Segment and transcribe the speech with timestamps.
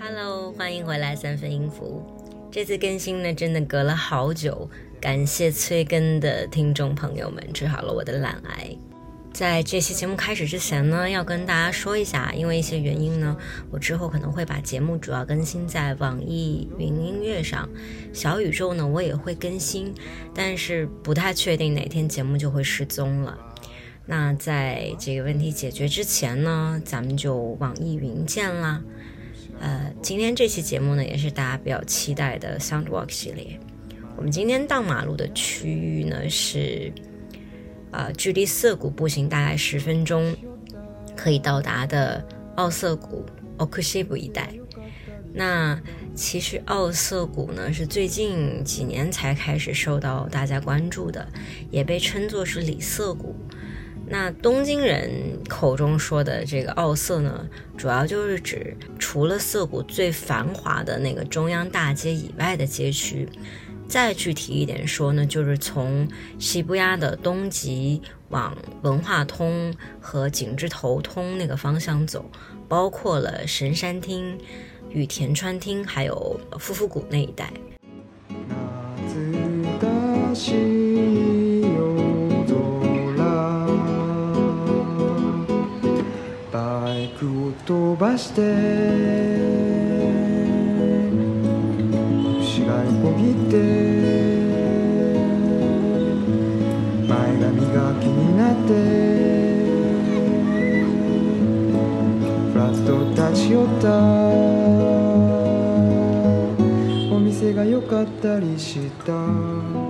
[0.00, 2.02] Hello，欢迎回来三分音符。
[2.50, 4.68] 这次更新呢，真的隔了好久，
[5.00, 8.76] 感谢催更的听众朋友们治好了我的懒癌。
[9.32, 13.36] 在这期节目开始之前呢，要跟大家说一下，因为一些原因呢，
[13.70, 17.68] 我之后可能会把节目主要更新在网易云音乐上，
[18.12, 19.94] 小宇宙呢我也会更新，
[20.34, 23.38] 但是不太确定哪天节目就会失踪了。
[24.04, 28.82] 那在这个问题解决之前呢，咱们就网易云见啦。
[29.60, 33.58] 呃，今天这期节目呢，也是大家比较期待的 Soundwalk 系列。
[34.16, 36.92] 我们今天荡马路的区域呢是，
[37.92, 40.36] 呃，距离涩谷步行大概十分钟
[41.16, 42.24] 可以到达的
[42.56, 43.24] 奥涩谷
[43.58, 44.52] Okushibu 一带。
[45.32, 45.80] 那
[46.14, 51.26] 其实奥涩谷呢是最近几年才开始受到大家关注的，
[51.70, 53.36] 也被称作是里涩谷。
[54.08, 55.08] 那东京人
[55.48, 63.28] 口中说的这个奥色呢，主要就是指除了涩谷最繁华的那个中央大街以外的街区。
[63.89, 66.07] 再具体一点说呢，就是从
[66.39, 72.25] 西布亚的东极往文化通和景之头通那个方向走，
[72.67, 74.37] 包括了神山町、
[74.89, 77.51] 羽田川町，还有夫妇谷那一带。
[87.65, 89.68] 飛ばして
[93.02, 93.56] こぎって
[97.08, 98.70] 前髪が気になって
[102.52, 103.88] フラット立ち寄った。
[107.14, 109.89] お店が良かったりした。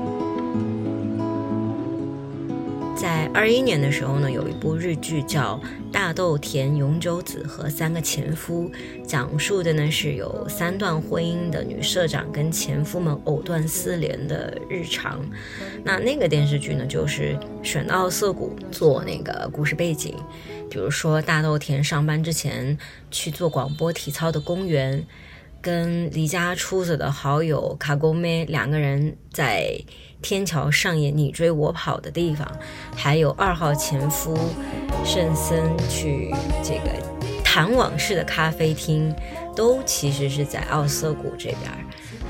[3.33, 5.59] 二一年的时候呢，有一部日剧叫
[5.93, 8.69] 《大豆田永久子和三个前夫》，
[9.07, 15.25] 讲述的呢是有三段婚姻的女社长跟前夫们藕断丝连的日常。
[15.85, 20.15] 那那个电视剧呢，就是选到涩谷做那个故事背景，
[20.69, 22.77] 比如说大豆田上班之前
[23.13, 25.07] 去做广播体操的公园，
[25.63, 29.81] 跟离家出走的好友卡沟妹两个人在。
[30.23, 32.47] 天桥上演你追我跑的地方，
[32.95, 34.37] 还有二号前夫
[35.05, 36.31] 圣森去
[36.63, 36.91] 这个
[37.43, 39.15] 谈往事的咖啡厅，
[39.57, 41.59] 都其实是在奥瑟谷这边。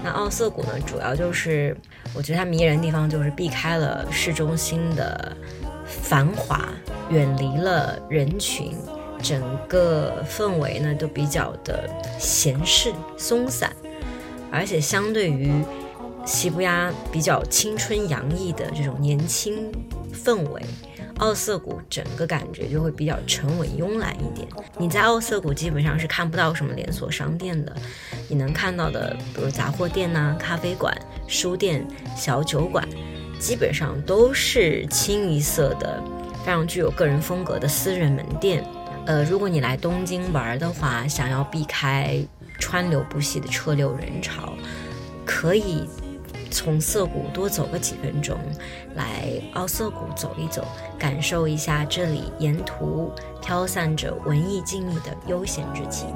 [0.02, 1.76] 那奥瑟谷呢，主要就是
[2.14, 5.36] 我觉得它迷人的地方就是避开了市中心的
[5.84, 6.68] 繁华，
[7.10, 8.72] 远离了人群，
[9.20, 11.88] 整个氛围呢都比较的
[12.18, 13.70] 闲适松散，
[14.50, 15.52] 而且相对于。
[16.30, 19.68] 西布亚比较青春洋溢的这种年轻
[20.14, 20.62] 氛围，
[21.18, 24.46] 奥瑟谷整个感觉就会比较沉稳慵懒一点。
[24.78, 27.74] 你在奥瑟谷基本上是看不到什么连锁商店的，
[28.28, 30.96] 你能看到的，比如杂货店呐、咖啡馆、
[31.26, 31.84] 书店、
[32.14, 32.88] 小酒馆，
[33.40, 36.00] 基本上都是清一色的、
[36.44, 38.64] 非常具有个人风格的私人门店。
[39.04, 42.24] 呃，如果你来东京玩的话，想要避开
[42.60, 44.52] 川流不息的车流人潮，
[45.26, 45.88] 可以。
[46.50, 48.36] 从涩谷多走个几分钟，
[48.94, 50.66] 来奥涩谷走一走，
[50.98, 56.06] 感受一下这里沿途飘散着文艺静谧的悠闲之气。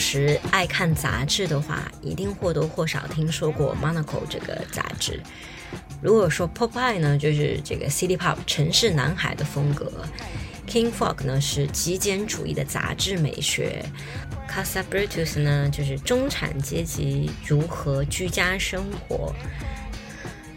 [0.00, 5.20] 时爱看杂志的话，一定或多或少听说过 Monaco 这个杂志。
[6.02, 9.92] 如果说 Pop Eye 呢，就是这个 City Pop 城市男孩的风格
[10.66, 13.84] ；King Fog 呢是极简主义的杂志美学
[14.48, 19.32] ；Casa Brutus 呢就是中产阶级如何居家生活。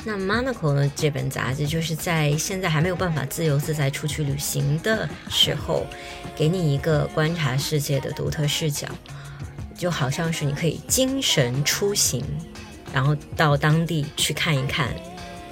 [0.06, 0.92] 那 Monaco 呢？
[0.98, 5.86] 这本杂志就是在现在还没有办法自由自在出去旅行的时候，
[6.36, 8.86] 给你一个观察世界的独特视角，
[9.78, 12.24] 就好像是你可以精神出行，
[12.94, 14.90] 然后到当地去看一看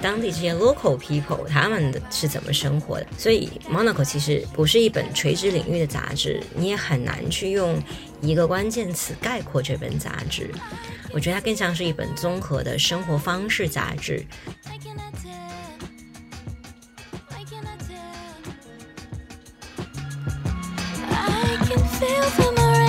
[0.00, 3.06] 当地这些 local people 他们的是怎么生活的。
[3.16, 7.80] 所以 Monaco 其实不是一本垂直领域的杂志，你也很难去用
[8.20, 10.50] 一个关键词概括这本杂志。
[11.12, 14.24] 我觉得它更像是一本综合的生活方式杂志。
[22.02, 22.81] Feel for my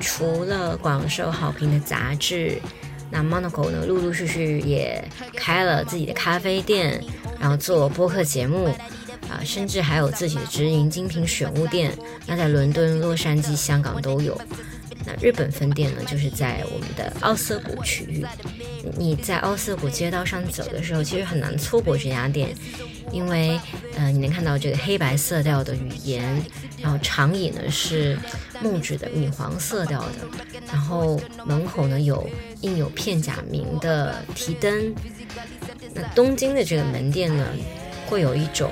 [0.00, 2.60] 除了广受好评的杂志，
[3.08, 5.02] 那 Monaco 呢，陆陆续续也
[5.36, 7.00] 开了自己的咖啡店，
[7.38, 8.64] 然后做播客节目，
[9.28, 11.96] 啊，甚至还有自己的直营精品选物店。
[12.26, 14.36] 那在伦敦、洛杉矶、香港都有。
[15.20, 18.24] 日本分店呢，就是在我们的奥瑟谷区域。
[18.96, 22.54] 你在奥瑟谷街道上走的时候，其实很难错过这家店，
[23.12, 23.58] 因为，
[23.96, 26.40] 呃，你能看到这个黑白色调的语言，
[26.80, 28.16] 然后长椅呢是
[28.62, 30.14] 木质的米黄色调的，
[30.68, 32.28] 然后门口呢有
[32.60, 34.94] 印有片假名的提灯。
[35.94, 37.44] 那东京的这个门店呢，
[38.06, 38.70] 会有一种，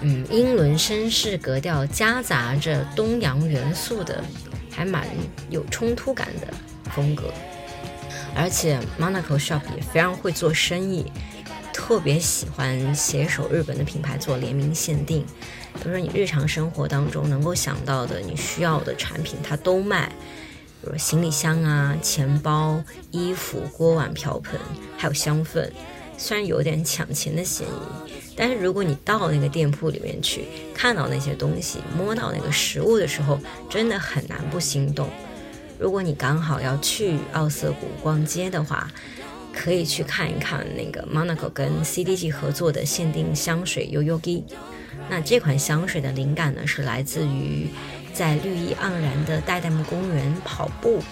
[0.00, 4.22] 嗯，英伦绅士格调夹杂着东洋元素的。
[4.74, 5.06] 还蛮
[5.50, 6.48] 有冲突感的
[6.90, 7.32] 风格，
[8.34, 11.10] 而且 Monaco Shop 也非常会做生意，
[11.72, 15.24] 特别喜欢携手日本的品牌做联名限定。
[15.74, 20.08] 比如说你日常生活当中能够想到的你需要的产品，它都卖，
[20.80, 24.58] 比如行李箱啊、钱包、衣服、锅碗瓢盆，
[24.96, 25.70] 还有香氛。
[26.16, 30.44] 虽然有点抢钱的嫌疑，但是如果你到那个店铺里面去，
[30.74, 33.38] 看到那些东西，摸到那个实物的时候，
[33.68, 35.08] 真的很难不心动。
[35.78, 38.90] 如果你刚好要去奥瑟谷逛街的话，
[39.52, 44.44] 可以去看一看那个 Monaco 跟 CDG 合作的限定香水 Yoyogi。
[45.10, 47.68] 那这款香水的灵感呢，是来自于
[48.12, 51.02] 在绿意盎然的代代木公园跑步。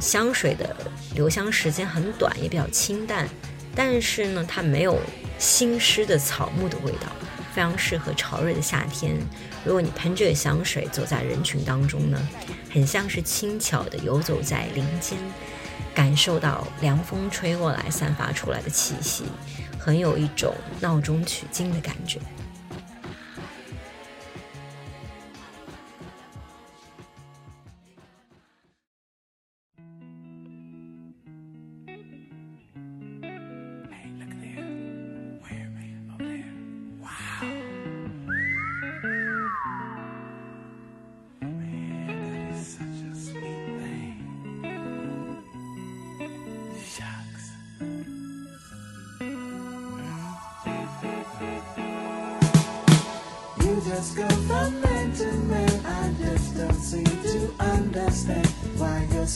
[0.00, 0.76] 香水的
[1.14, 3.28] 留香时间很短，也比较清淡。
[3.74, 4.98] 但是呢，它没有
[5.38, 7.08] 新湿的草木的味道，
[7.54, 9.16] 非常适合潮热的夏天。
[9.64, 12.28] 如果你喷这个香水走在人群当中呢，
[12.72, 15.18] 很像是轻巧的游走在林间，
[15.94, 19.24] 感受到凉风吹过来散发出来的气息，
[19.78, 22.18] 很有一种闹中取静的感觉。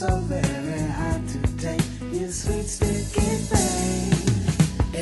[0.05, 1.81] So very hard to take.
[2.13, 3.41] In sweet speak in.
[3.51, 4.11] Bay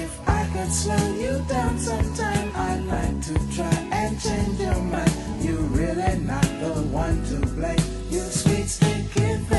[0.03, 5.13] if i could slow you down sometime i'd like to try and change your mind.
[5.43, 7.85] You really not the one to blame.
[8.11, 9.45] You sweet speak in.
[9.51, 9.59] bay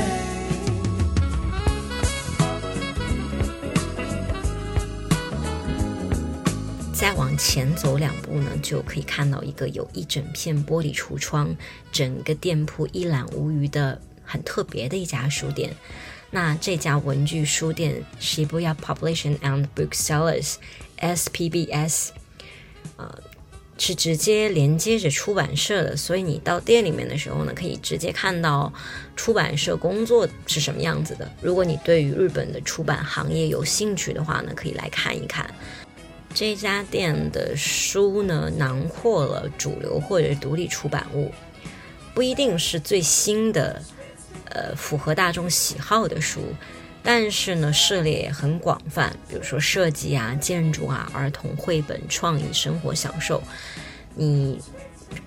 [6.94, 11.54] 再往前走两步呢，就可以看到一个有一整片玻璃橱窗，
[11.92, 14.00] 整个店铺一览无余的。
[14.34, 15.72] 很特别的一家书店。
[16.32, 22.08] 那这家文具书店 Shibuya Publishing and Booksellers（SPBS）
[22.96, 23.22] 呃
[23.78, 28.72] 是直接连接着出版社的，所以你到店里面的时候呢，可以直接看到
[29.14, 31.30] 出版社工作是什么样子的。
[31.40, 35.48] 如果你对于日本的出版行业有兴趣的话呢，可以来看一看。
[36.34, 41.30] 这家店的书呢，囊括了主流或者独立出版物，
[42.12, 43.80] 不一定是最新的，
[44.54, 46.40] 呃，符合大众喜好的书，
[47.02, 53.42] 但是呢，涉猎也很广泛，比如说设计啊、建筑啊、儿童绘本、创意、生活享受，
[54.14, 54.60] 你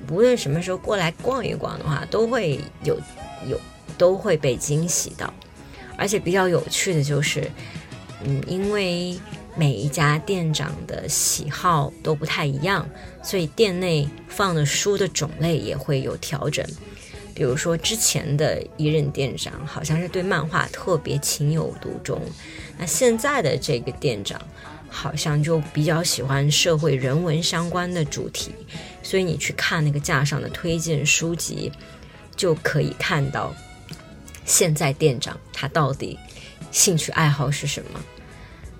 [0.09, 2.97] 无论什么时候过来逛一逛的话，都会有
[3.47, 3.59] 有
[3.97, 5.31] 都会被惊喜到。
[5.97, 7.51] 而且比较有趣的就是，
[8.23, 9.19] 嗯，因为
[9.55, 12.87] 每一家店长的喜好都不太一样，
[13.21, 16.65] 所以店内放的书的种类也会有调整。
[17.37, 22.19] 比如说，之前的一任店长好像是对漫画特别情有独钟，
[22.79, 24.41] 那现在的这个店长
[24.89, 28.51] 好像就比较喜欢社会人文相关的主题，
[29.03, 31.71] 所以你去看那个架上的推荐书籍，
[32.35, 33.53] 就可以看到
[34.43, 36.17] 现在店长他到底
[36.71, 38.03] 兴趣爱好是什么。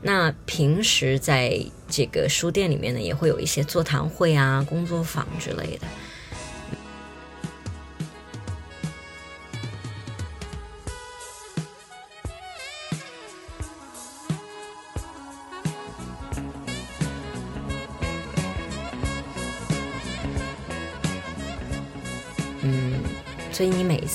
[0.01, 5.85] 那平时在这个书店里面呢，也会有一些座谈会啊、工作坊之类的。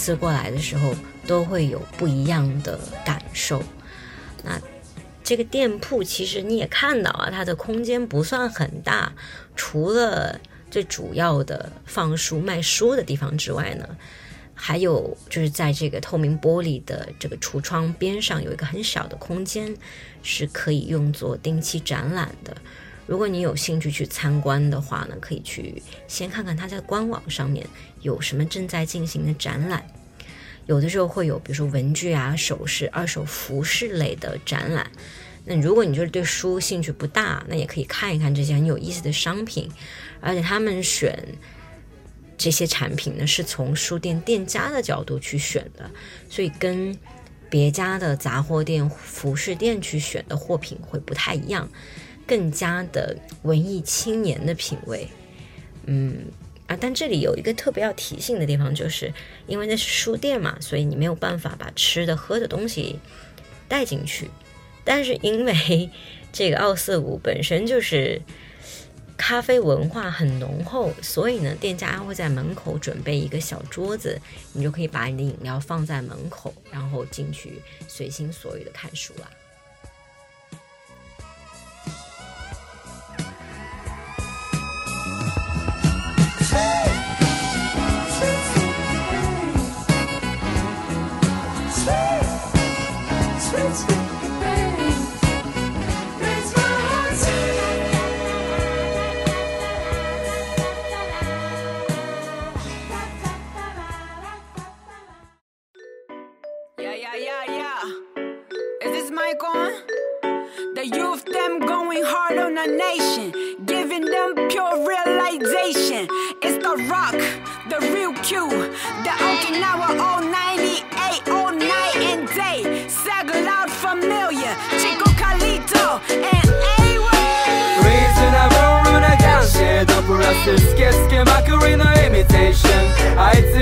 [0.03, 0.93] 次过来的时候
[1.29, 3.63] 都会有不一样的感受。
[4.43, 4.61] 那
[5.23, 9.13] 这个店铺其实你也看到啊，它的空间不算很大，
[9.55, 13.89] 除了最主要的放书卖书的地方之外呢，
[14.53, 19.73] 还有就是在这个透明玻璃的这个橱窗边上有一个很小的空间，
[20.25, 22.57] 是可以用作定期展览的。
[23.13, 27.67] 如果你有兴趣去参观的话呢，可以去先看看它在官网上面
[28.01, 29.87] 有什么正在进行的展览。
[30.65, 34.91] 有的时候会有，比如说文具啊、首饰、二手服饰类的展览。
[35.45, 39.69] 那如果你就是对书兴趣不大，那也可以看一看这些很有意思的商品。
[40.23, 41.23] 而且他们选
[42.39, 45.91] 这些产品呢，是从书店店家的角度去选的，
[46.31, 46.97] 所以跟
[47.51, 51.69] 别家的杂货店、服饰店去选的货品会不太一样。
[52.27, 55.09] 更加的文艺青年的品味，
[55.87, 56.27] 嗯
[56.67, 59.13] 啊，但这里有一个特别要提醒的地方，就是
[59.47, 62.99] 因为那是书店嘛，所以你没有办法把吃的喝的东西
[63.69, 64.31] 带进去。
[64.85, 65.91] 但是因为
[66.33, 68.21] 这个奥瑟谷本身就是
[69.17, 74.19] 咖啡文化很浓厚，所以呢，店家会在门口准备一个小桌子，
[74.53, 79.31] 你就可以把你的饮料放在门口，然后进去随心所欲的看书了。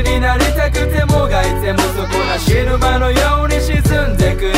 [0.02, 4.52] になりたくてもがいてもそこなシルバのように沈んでくよ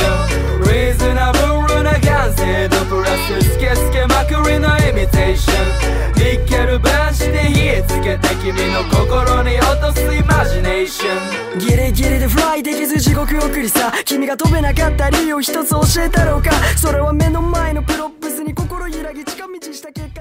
[0.64, 1.38] リーズナブ
[1.74, 11.58] ルな完成度プラススケスケまくりのイミテーションニッケルバンして火つけて君の心に落とすイマジネーション。
[11.58, 13.92] ギリギリでフライできず地獄送りさ。
[14.04, 16.52] 君が飛べなかった理由一つ教えたろうか。
[16.76, 20.11] それは目の前のプロップスに心揺らぎ近道した結果。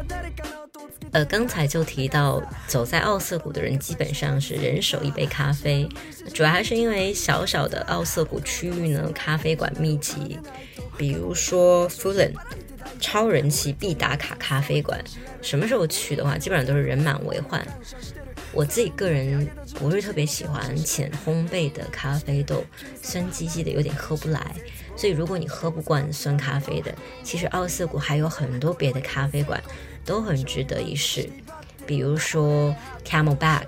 [1.12, 5.88] 呃，刚才就提到，走在奥色谷的人基本上是人手一杯咖啡，
[6.34, 10.40] 主要还是因为小小的奥色谷区域呢，咖啡馆密集。
[10.98, 12.32] 比如说 Fullen，
[13.00, 15.04] 超人气必打卡咖啡馆，
[15.42, 17.66] 什么时候去的话，基本上都是人满为患。
[18.54, 22.64] 我自己个人不是特别喜欢浅烘焙的咖啡豆，
[23.02, 24.56] 酸唧唧的，有点喝不来。
[24.96, 26.94] 所以如果你喝不惯酸咖啡的，
[27.24, 29.62] 其实奥斯谷还有很多别的咖啡馆。
[30.04, 31.30] 都很值得一试，
[31.86, 33.68] 比如说 Camelback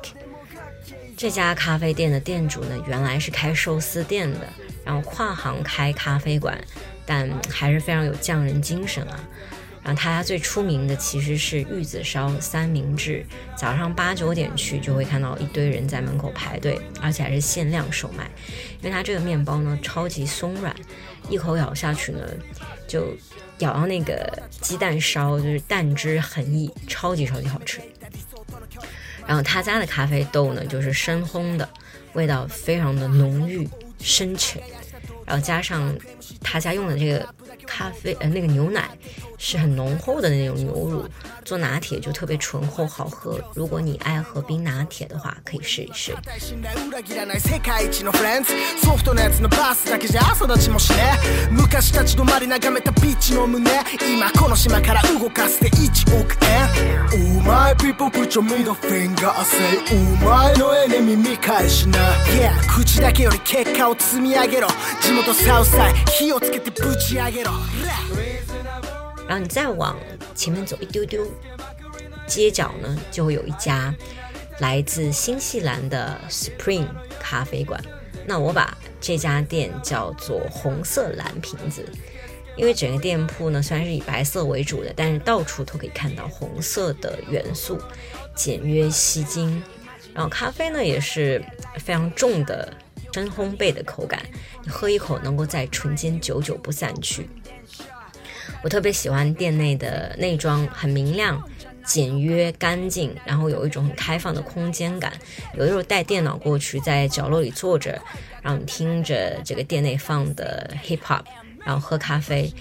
[1.16, 4.40] 这家咖啡店的店主呢，原来是开寿司店的，
[4.84, 6.60] 然后跨行开咖啡馆，
[7.06, 9.24] 但还是非常有匠人精神啊。
[9.84, 13.26] 然后他家最出名的其实是玉子烧三明治，
[13.58, 18.30] 早上八九点去就会看到一堆人在门口排队，而且还是限量售卖，
[18.82, 20.76] 因为它这个面包呢超级松软，
[21.30, 22.20] 一口咬下去呢
[22.88, 23.08] 就。
[23.60, 27.80] 咬到那个鸡蛋烧，就是蛋汁很溢，超级超级好吃。
[29.28, 31.70] 然后他家的咖啡豆呢，就是深烘的，
[32.14, 33.70] 味道非常的浓郁
[34.02, 34.62] 深沉。
[35.26, 35.96] 然后加上
[36.42, 37.26] 他家用的这个
[37.64, 38.90] 咖啡呃那个牛奶
[39.38, 41.06] 是很浓厚的那种牛乳，
[41.44, 43.40] 做拿铁就特别醇厚好喝。
[43.54, 46.16] 如果你爱喝冰拿铁的话，可以试一试。
[62.74, 64.68] 口だけより結果を積み上げろ
[65.02, 67.52] 地元サウスサイ火をつけてぶち上げろ
[69.28, 69.98] 然后你再往
[70.36, 71.26] 前面走一丢丢，
[72.28, 73.94] 街角呢就会有一家
[74.60, 76.88] 来自新西兰的 Spring
[77.20, 77.82] 咖啡馆。
[78.26, 81.84] 那我把这家店叫做红色蓝瓶子，
[82.56, 87.80] 因为整个店铺呢虽然是以白色为主的，但是到处都可以看到红色的元素，
[88.36, 89.64] 简约吸睛。
[90.14, 91.44] 然后咖啡呢也是
[91.80, 92.72] 非常重的
[93.14, 94.20] 真烘焙的口感，
[94.64, 97.30] 你喝一口能够在唇间久久不散去。
[98.64, 101.40] 我特别喜欢店内的内装，很明亮、
[101.86, 105.14] 简约、干净，然后有一种很开放的空间感。
[105.54, 108.02] 有的时候带电脑过去，在角落里坐着，
[108.42, 111.24] 然后听着这个店内放的 hip hop，
[111.64, 112.52] 然后喝咖啡，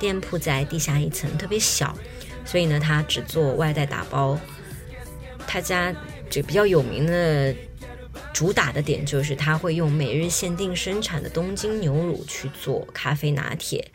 [0.01, 1.97] 店铺在地下一层，特别小，
[2.45, 4.37] 所以呢，他只做外带打包。
[5.47, 5.95] 他家
[6.29, 7.55] 就比较有名的
[8.33, 13.89] 主打的点就是，他会用每日限定生产的东京牛乳去做咖啡拿铁。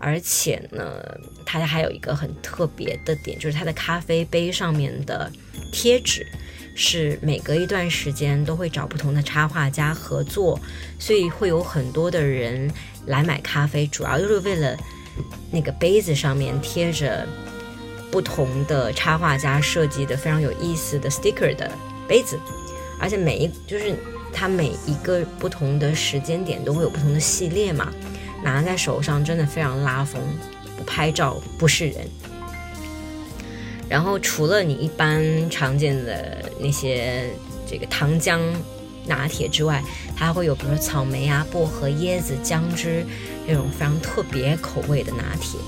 [0.00, 1.02] 而且呢，
[1.44, 5.28] 它还有一个很特别的点，就是他的咖啡杯上面的
[5.72, 6.24] 贴纸
[6.76, 10.60] 是每隔一段时间都会找不同的插画家合作，
[11.00, 12.72] 所以会有很多的人
[13.06, 14.78] 来买咖啡，主要就是为了
[15.50, 17.26] 那个杯子上面贴着
[18.10, 21.70] 不同的插画家设计的非常有意思的 sticker 的
[22.06, 22.38] 杯子，
[23.00, 23.94] 而且每一就是
[24.32, 27.92] 它每一个不同的时间点都会有不同的系列嘛。
[28.42, 30.22] 拿在手上真的非常拉风，
[30.76, 32.08] 不拍照不是人。
[33.88, 37.30] 然后除了你一般常见的那些
[37.66, 38.38] 这个糖浆
[39.08, 39.82] 拿铁之外，
[40.16, 43.04] 它还会有比如说草莓啊、薄荷、椰子、姜汁
[43.46, 45.58] 这种非常特别口味的拿铁。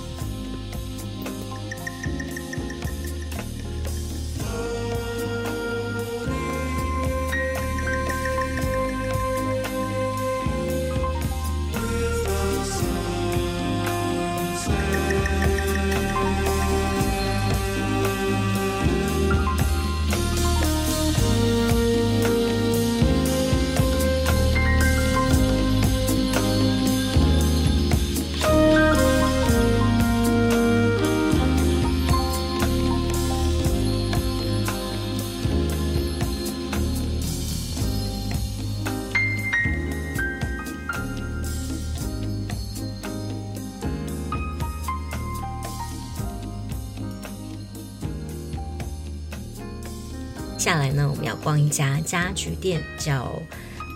[50.61, 53.41] 下来呢，我们要逛一家家具店，叫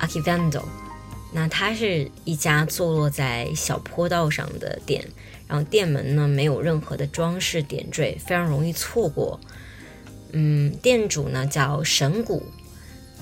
[0.00, 0.64] Akivando。
[1.30, 5.04] 那它是一家坐落在小坡道上的店，
[5.46, 9.38] 然后店门呢没有任何的装饰点缀，非常容易错过。
[10.32, 12.42] 嗯，店主呢叫神谷，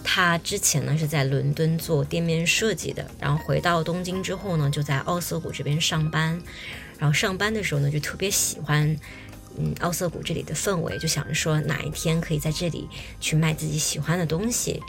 [0.04, 6.40] 他之前呢是在伦敦做店面设计的，然后回到东京之后呢，就在奥瑟谷这边上班。
[6.96, 8.96] 然后上班的时候呢，就特别喜欢。
[9.58, 12.88] 嗯，奥瑟谷这里的氛围，就想着说哪一天可以在这里
[13.20, 14.82] 去卖自己喜欢的东西，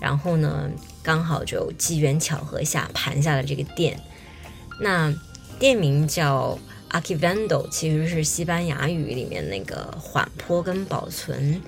[0.00, 0.68] 然后呢，
[1.02, 4.00] 刚好就机缘巧合下盘下了这个店。
[4.80, 5.14] 那
[5.58, 6.58] 店名叫
[6.90, 11.60] Archivando，其实是西班牙语里面那个缓坡跟保存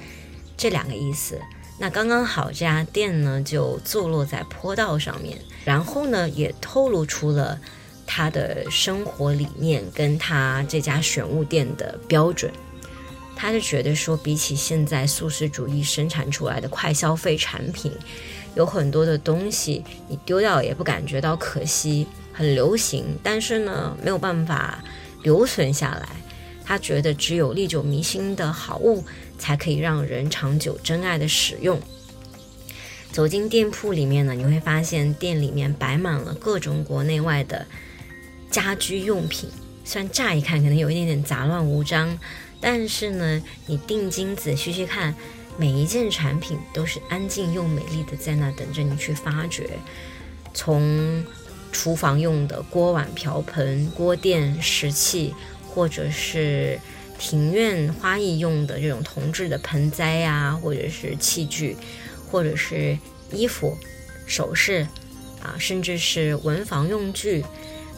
[0.57, 1.39] 这两个意思。
[1.79, 7.61] 那刚刚好这家店呢就坐落在坡道上面，然后呢也透露出了。
[8.13, 12.51] 他的生活理念跟他这家选物店的标准，
[13.37, 17.93] 他就觉得说，比起现在素食主义生产出来的快消费产品，
[18.57, 24.83] 有很多的东西你丢掉也不感觉到可惜，很流行，但是呢没有办法
[25.23, 26.09] 留存下来。
[26.65, 29.05] 他觉得只有历久弥新的好物
[29.39, 31.81] 才可以让人长久珍爱的使用。
[33.13, 37.65] 走进店铺里面呢，你会发现店里面摆满了各种国内外的
[38.51, 39.49] 家居用品。
[39.85, 42.19] 虽然乍一看可能有一点点杂乱无章，
[42.61, 45.15] 但是呢，你定睛仔细去看，
[45.57, 49.71] 每一件产品都是安静又美丽的，在那等着你去发掘。
[50.53, 51.25] 从
[51.73, 55.35] 厨房用的锅碗瓢盆、锅垫、食器，
[55.69, 56.79] 或者是
[57.19, 61.77] 庭院花艺用的这种铜制的盆栽呀，或者是器具，
[62.31, 62.99] 或者是
[63.33, 63.77] 衣服、
[64.27, 64.87] 首饰
[65.43, 67.45] 啊，甚至是文房用具，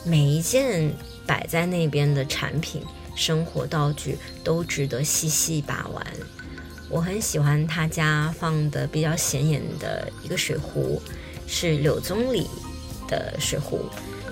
[0.04, 0.92] 每一件。
[1.24, 2.82] 摆在那边的产品、
[3.14, 6.04] 生活道具都值得细细把玩。
[6.90, 11.00] 我很喜欢他家放的比较显眼的一个水壶，
[11.46, 12.48] 是柳宗理
[13.06, 13.84] 的水壶。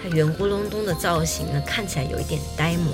[0.02, 2.92] 它圆咕隆咚的造型呢，看起来有一点呆萌，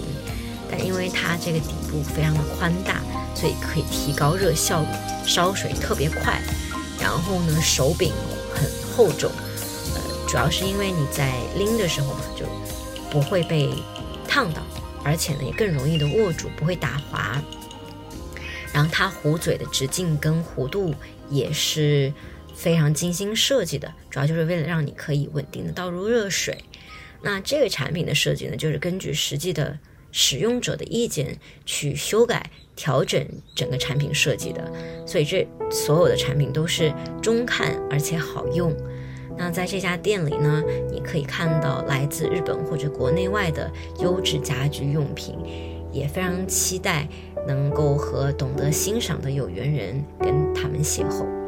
[0.70, 3.00] 但因为它这个底部非常的宽大，
[3.34, 4.88] 所以可以提高热效率，
[5.26, 6.38] 烧水特别快。
[7.00, 8.12] 然后呢，手柄
[8.54, 9.32] 很厚重，
[9.94, 12.44] 呃，主要是因为你在拎的时候嘛，就。
[13.10, 13.68] 不会被
[14.28, 14.62] 烫到，
[15.04, 17.40] 而且呢也更容易的握住，不会打滑。
[18.72, 20.94] 然后它壶嘴的直径跟弧度
[21.30, 22.12] 也是
[22.54, 26.64] 非常精心设计的，主要就是为了让你可以稳定的倒入热水。
[27.22, 29.78] 那这个产品的设计呢，就是根据实际的
[30.12, 34.70] 使用者的意见去修改调整整个产品设计的，
[35.06, 36.92] 所以这所有的产品都是
[37.22, 38.76] 中看而且好用。
[39.38, 43.70] 那在这家店里呢，你可以看到来自日本或者国内外的
[44.00, 45.36] 优质家居用品，
[45.92, 47.06] 也非常期待
[47.46, 51.45] 能够和懂得欣赏的有缘人跟他们邂逅。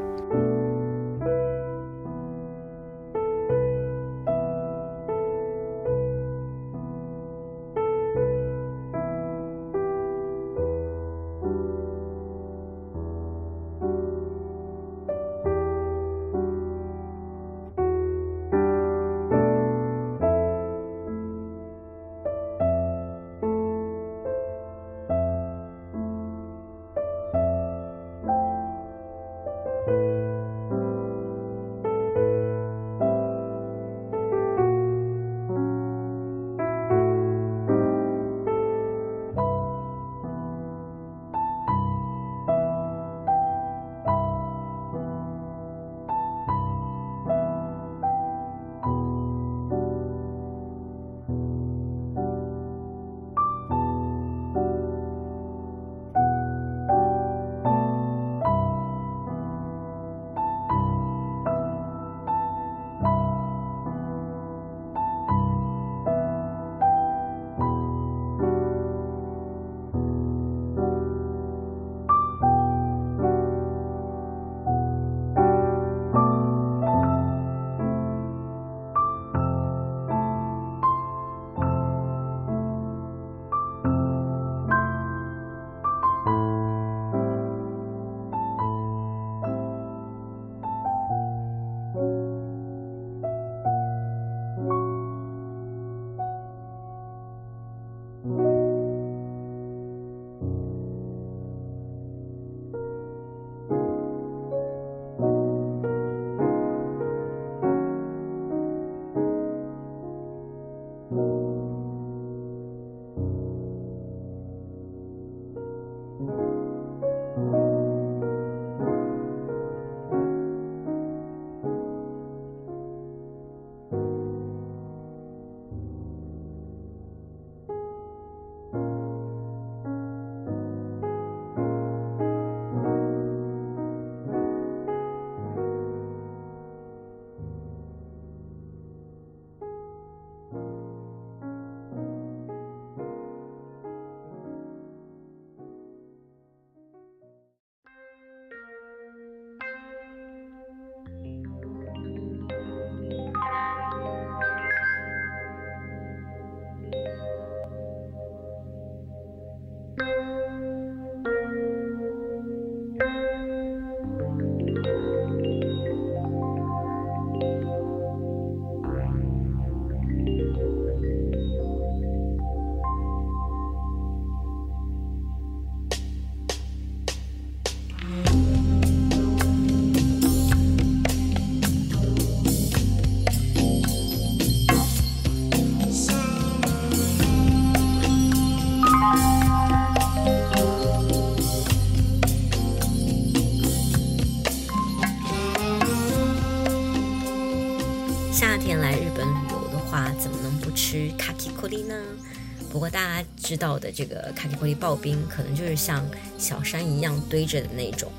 [203.49, 206.07] 知道的这个卡里克力刨冰，可能就是像
[206.37, 208.13] 小山一样堆着的那种。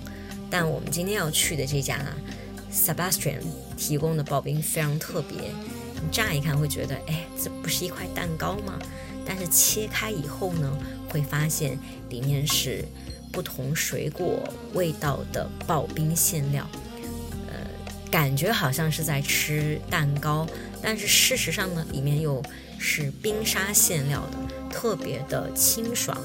[0.49, 1.99] 但我们今天要去的这家
[2.73, 3.37] Sebastian
[3.77, 5.37] 提供的刨冰非常特别，
[6.01, 8.79] 你乍一看会觉得，哎，这不是一块蛋糕吗？
[9.23, 10.75] 但是切开以后呢，
[11.09, 11.77] 会发现
[12.09, 12.83] 里面是
[13.31, 14.41] 不同水果
[14.73, 16.67] 味道的刨冰馅料，
[17.47, 17.53] 呃，
[18.09, 20.47] 感觉好像是在吃蛋糕，
[20.81, 22.41] 但是事实上呢，里面又
[22.79, 24.37] 是冰沙馅料的，
[24.69, 26.17] 特别的清爽。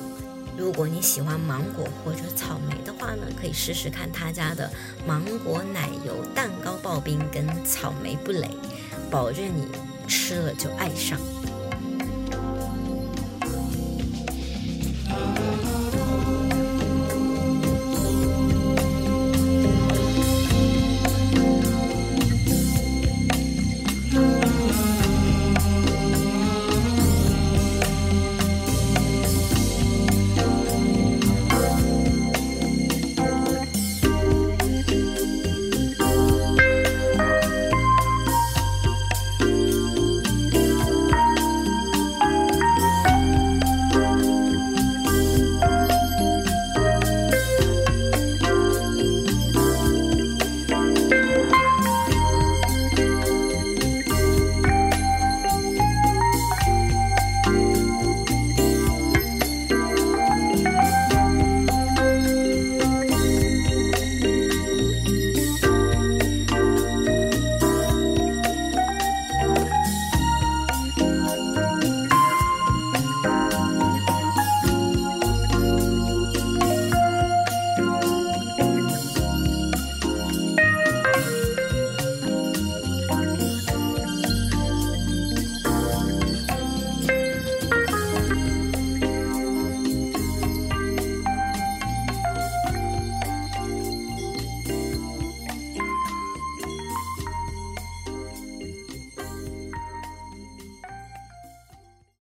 [0.57, 4.71] 如果你喜欢芒果或者草莓的话呢，可以试试看他家的
[5.05, 8.49] 芒果奶油蛋糕刨冰跟草莓布蕾，
[9.11, 9.67] 保证你
[10.07, 11.19] 吃了就爱上。